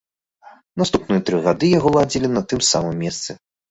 Наступныя 0.83 1.21
тры 1.29 1.43
гады 1.47 1.71
яго 1.79 1.95
ладзілі 1.99 2.35
на 2.35 2.47
тым 2.53 2.69
самым 2.75 2.95
месцы. 3.09 3.43